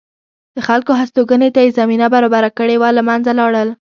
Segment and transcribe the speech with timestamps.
[0.55, 3.69] د خلکو هستوګنې ته یې زمینه برابره کړې وه له منځه لاړل